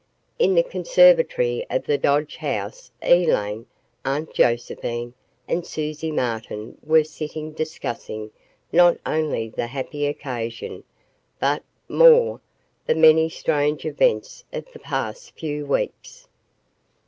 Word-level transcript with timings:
In 0.39 0.55
the 0.55 0.63
conservatory 0.63 1.63
of 1.69 1.85
the 1.85 1.95
Dodge 1.99 2.37
house 2.37 2.89
Elaine, 3.03 3.67
Aunt 4.03 4.33
Josephine, 4.33 5.13
and 5.47 5.63
Susie 5.63 6.11
Martin 6.11 6.75
were 6.83 7.03
sitting 7.03 7.51
discussing 7.51 8.31
not 8.71 8.97
only 9.05 9.49
the 9.49 9.67
happy 9.67 10.07
occasion, 10.07 10.83
but, 11.39 11.61
more, 11.87 12.41
the 12.87 12.95
many 12.95 13.29
strange 13.29 13.85
events 13.85 14.43
of 14.51 14.65
the 14.73 14.79
past 14.79 15.37
few 15.37 15.67
weeks. 15.67 16.27